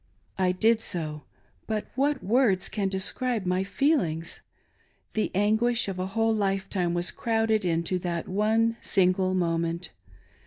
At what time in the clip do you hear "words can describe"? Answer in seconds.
2.23-3.45